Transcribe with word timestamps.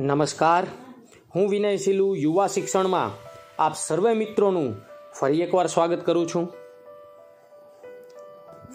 નમસ્કાર. 0.00 0.66
હું 1.34 1.50
વિનય 1.50 1.76
સિલુ, 1.76 2.14
યુવા 2.14 2.46
શિક્ષણમાં 2.46 3.10
આપ 3.62 3.74
સર્વે 3.76 4.14
મિત્રોનું 4.14 4.76
ફરી 5.20 5.40
એકવાર 5.40 5.66
સ્વાગત 5.66 6.06
કરું 6.06 6.26
છું. 6.26 6.52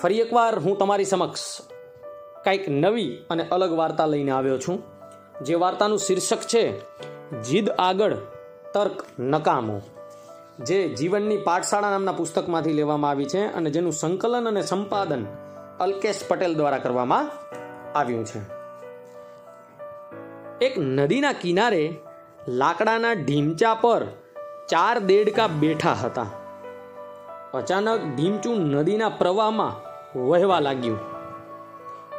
ફરી 0.02 0.20
એકવાર 0.20 0.60
હું 0.60 0.78
તમારી 0.78 1.06
સમક્ષ 1.06 1.62
કંઈક 2.46 2.70
નવી 2.70 3.18
અને 3.30 3.48
અલગ 3.52 3.72
વાર્તા 3.72 4.06
લઈને 4.06 4.32
આવ્યો 4.32 4.58
છું. 4.58 4.84
જે 5.42 5.56
વાર્તાનું 5.56 6.00
શીર્ષક 6.00 6.40
છે, 6.40 6.80
જીદ 7.42 7.70
આગળ 7.70 8.16
તર્ક 8.74 9.20
નકામો. 9.20 9.82
જે 10.60 10.88
જીવનની 10.88 11.38
પાઠશાળા 11.38 11.90
નામના 11.90 12.12
પુસ્તકમાંથી 12.12 12.74
લેવામાં 12.74 13.12
આવી 13.12 13.26
છે 13.26 13.54
અને 13.54 13.70
જેનું 13.70 13.92
સંકલન 13.92 14.48
અને 14.48 14.62
સંપાદન 14.62 15.26
અલ્કેશ 15.80 16.22
પટેલ 16.28 16.56
દ્વારા 16.56 16.78
કરવામાં 16.78 17.32
આવ્યું 17.98 18.26
છે. 18.26 18.59
એક 20.62 20.78
નદીના 20.78 21.32
કિનારે 21.32 21.84
લાકડાના 22.48 23.12
ઢીમચા 23.12 23.74
પર 23.74 24.04
ચાર 24.70 25.00
દેડકા 25.00 25.48
બેઠા 25.48 25.92
હતા. 25.94 26.26
અચાનક 27.54 28.02
ઢીમચું 28.16 28.58
નદીના 28.60 29.10
પ્રવાહમાં 29.10 29.76
વહેવા 30.30 30.60
લાગ્યું. 30.60 30.98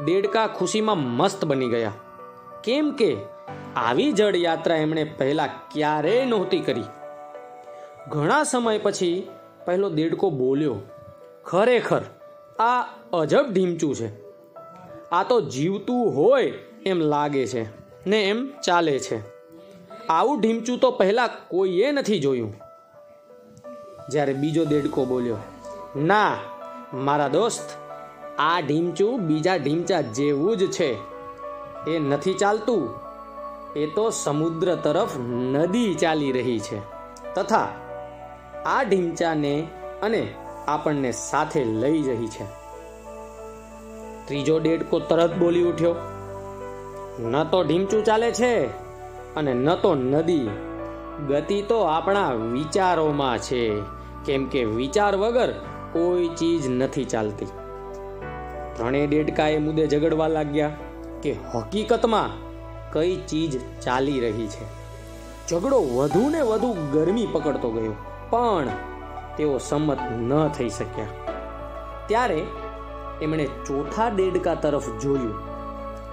દેડકા 0.04 0.46
ખુશીમાં 0.46 0.98
મસ્ત 0.98 1.44
બની 1.44 1.68
ગયા. 1.68 1.92
કેમ 2.64 2.92
કે 2.92 3.16
આવી 3.76 4.12
જળ 4.12 4.36
યાત્રા 4.36 4.76
એમણે 4.76 5.04
પહેલા 5.04 5.46
ક્યારેય 5.46 6.24
નહોતી 6.24 6.60
કરી. 6.60 6.84
ઘણા 8.08 8.42
સમય 8.42 8.78
પછી 8.78 9.28
પહેલો 9.66 9.90
દેડકો 9.90 10.30
બોલ્યો, 10.30 10.76
ખરેખર 11.44 12.02
આ 12.58 12.80
અજબ 13.12 13.46
ઢીમચું 13.52 13.94
છે. 13.94 14.08
આ 15.10 15.22
તો 15.22 15.40
જીવતું 15.40 16.16
હોય 16.16 16.52
એમ 16.86 17.00
લાગે 17.00 17.46
છે. 17.46 17.79
ને 18.06 18.24
એમ 18.24 18.48
ચાલે 18.64 18.98
છે. 18.98 19.40
આવું 20.08 20.40
ઢીમચું 20.40 20.78
તો 20.78 20.90
પહેલાં 20.90 21.28
કોઈએ 21.48 21.92
નથી 21.92 22.18
જોયું. 22.18 22.54
જ્યારે 24.08 24.32
બીજો 24.32 24.64
દેડકો 24.64 25.04
બોલ્યો, 25.04 25.36
ના, 25.96 26.36
મારા 26.94 27.28
દોસ્ત, 27.28 27.70
આ 28.38 28.60
ઢીમચું 28.60 29.20
બીજા 29.20 29.56
ઢીમચા 29.56 30.00
જેવું 30.00 30.56
જ 30.56 30.70
છે. 30.70 30.96
એ 31.90 31.98
નથી 31.98 32.34
ચાલતું. 32.34 32.94
એ 33.76 33.86
તો 33.86 34.10
સમુદ્ર 34.10 34.74
તરફ 34.74 35.18
નદી 35.18 35.94
ચાલી 35.94 36.32
રહી 36.32 36.58
છે. 36.58 36.78
તથા 37.34 37.68
આ 38.66 38.82
ઢીમચાને 38.82 39.68
અને 40.02 40.34
આપણને 40.66 41.12
સાથે 41.12 41.64
લઈ 41.64 42.02
રહી 42.02 42.26
છે. 42.26 42.44
ત્રીજો 44.26 44.60
દેડકો 44.60 44.98
તરત 45.00 45.34
બોલી 45.34 45.62
ઉઠ્યો 45.62 45.94
ન 47.20 47.44
તો 47.44 47.62
ઢીમચું 47.62 48.04
ચાલે 48.04 48.32
છે 48.32 48.66
અને 49.34 49.54
ન 49.54 49.74
તો 49.74 49.94
નદી. 49.94 50.48
ગતિ 51.28 51.62
તો 51.62 51.80
આપણા 51.80 52.32
વિચારોમાં 52.32 53.38
છે. 53.38 53.80
કેમ 54.24 54.46
કે 54.46 54.64
વિચાર 54.64 55.16
વગર 55.16 55.52
કોઈ 55.92 56.28
ચીજ 56.28 56.70
નથી 56.70 57.04
ચાલતી. 57.04 57.46
ત્રણેય 58.74 59.06
દેડકા 59.06 59.48
એ 59.48 59.58
મુદ્દે 59.58 59.86
ઝઘડવા 59.86 60.28
લાગ્યા 60.28 60.70
કે 61.22 61.32
હકીકતમાં 61.54 62.30
કઈ 62.92 63.16
ચીજ 63.16 63.60
ચાલી 63.80 64.20
રહી 64.20 64.46
છે. 64.46 64.64
ઝઘડો 65.48 65.78
વધુ 65.78 66.30
ને 66.30 66.40
વધુ 66.42 66.76
ગરમી 66.92 67.28
પકડતો 67.32 67.70
ગયો, 67.70 67.94
પણ 68.30 68.68
તેઓ 69.36 69.58
સંમત 69.58 69.98
ન 70.00 70.48
થઈ 70.48 70.68
શક્યા. 70.68 71.06
ત્યારે 72.06 72.42
એમણે 73.22 73.46
ચોથા 73.46 74.08
દેડકા 74.08 74.54
તરફ 74.54 74.98
જોયું. 74.98 75.49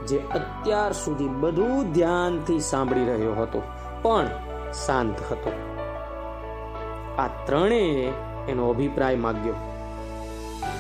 જે 0.06 0.18
અત્યાર 0.18 0.94
સુધી 0.94 1.28
બધું 1.28 1.94
ધ્યાનથી 1.94 2.60
સાંભળી 2.60 3.06
રહ્યો 3.06 3.34
હતો, 3.34 3.62
પણ 4.02 4.28
શાંત 4.86 5.16
હતો. 5.32 5.52
આ 7.18 7.28
ત્રણેય 7.46 8.14
એનો 8.48 8.70
અભિપ્રાય 8.70 9.16
માગ્યો. 9.16 9.54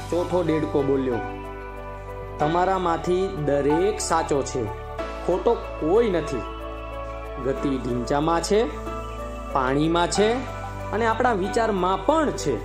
ચોથો 0.09 0.43
ડેડકો 0.47 0.81
બોલ્યો, 0.81 1.19
તમારામાંથી 2.39 3.27
દરેક 3.45 3.99
સાચો 3.99 4.41
છે, 4.41 4.65
ખોટો 5.27 5.53
કોઈ 5.53 6.09
નથી. 6.09 6.41
ગતિ 7.45 7.69
ઢીંચામાં 7.69 8.41
છે, 8.41 8.61
પાણીમાં 9.53 10.07
છે, 10.07 10.29
અને 10.91 11.05
આપણા 11.05 11.33
વિચારમાં 11.33 12.05
પણ 12.05 12.29
છે. 12.31 12.55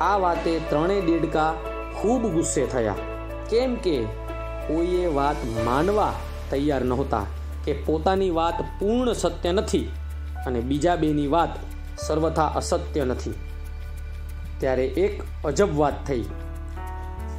આ 0.00 0.16
વાતે 0.16 0.60
ત્રણેય 0.68 1.00
દેડકા 1.00 1.54
ખૂબ 2.02 2.22
ગુસ્સે 2.26 2.66
થયા. 2.66 2.94
કેમ 3.50 3.74
કે 3.74 4.04
કોઈએ 4.68 5.06
વાત 5.06 5.36
માનવા 5.64 6.12
તૈયાર 6.50 6.84
નહોતા 6.84 7.26
કે 7.64 7.72
પોતાની 7.72 8.30
વાત 8.30 8.54
પૂર્ણ 8.80 9.12
સત્ય 9.12 9.52
નથી 9.52 9.88
અને 10.46 10.60
બીજા 10.60 10.96
બેની 10.96 11.26
વાત 11.26 11.48
સર્વથા 11.98 12.46
અસત્ય 12.46 13.04
નથી. 13.04 13.34
ત્યારે 14.58 14.86
એક 14.86 15.22
અજબ 15.44 15.78
વાત 15.78 16.06
થઈ. 16.06 16.24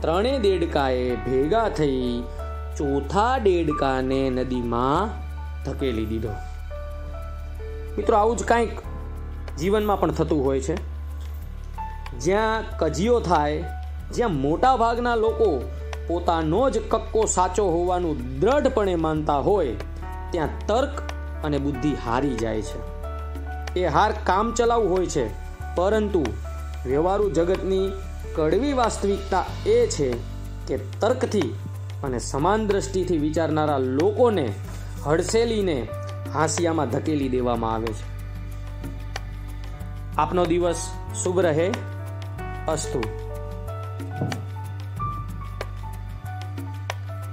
ત્રણેય 0.01 0.39
દેડકાએ 0.39 1.15
ભેગા 1.15 1.69
થઈ 1.69 2.23
ચોથા 2.77 3.37
દેડકાને 3.37 4.29
નદીમાં 4.29 5.09
ધકેલી 5.63 6.05
દીધો. 6.05 6.29
મિત્રો, 7.97 8.17
આવું 8.17 8.37
જ 8.37 8.43
કાંઈક 8.43 8.81
જીવનમાં 9.57 9.99
પણ 9.99 10.11
થતું 10.11 10.45
હોય 10.45 10.61
છે. 10.61 10.75
જ્યાં 12.19 12.77
કજિયો 12.77 13.19
થાય, 13.19 13.63
જ્યાં 14.13 14.33
મોટા 14.33 14.75
ભાગના 14.75 15.15
લોકો 15.15 15.63
પોતાનો 16.11 16.69
જ 16.69 16.77
કક્કો 16.89 17.25
સાચો 17.25 17.65
હોવાનું 17.65 18.39
દ્રઢપણે 18.39 18.95
માનતા 18.95 19.37
હોય, 19.37 19.75
ત્યાં 20.31 20.67
તર્ક 20.67 21.01
અને 21.43 21.57
બુદ્ધિ 21.57 21.93
હારી 22.05 22.35
જાય 22.35 22.61
છે. 22.61 22.79
એ 23.79 23.85
હાર 23.85 24.13
કામ 24.23 24.53
ચલાવ 24.53 24.87
હોય 24.87 25.05
છે, 25.05 25.29
પરંતુ 25.75 26.25
વ્યવહારુ 26.85 27.29
જગતની 27.29 27.91
કડવી 28.35 28.73
વાસ્તવિકતા 28.73 29.45
એ 29.65 29.87
છે 29.87 30.13
કે 30.67 30.77
તર્કથી 30.77 31.53
અને 32.03 32.19
સમાન 32.19 32.67
દ્રષ્ટિથી 32.67 33.17
વિચારનારા 33.17 33.77
લોકોને 33.77 34.53
હડસેલીને 35.05 35.87
હાંસિયામાં 36.33 36.89
ધકેલી 36.89 37.29
દેવામાં 37.29 37.73
આવે 37.73 37.87
છે. 37.87 38.05
આપનો 40.17 40.45
દિવસ 40.45 40.89
શુભ 41.23 41.39
રહે. 41.39 41.71
અસ્તુ. 42.67 43.01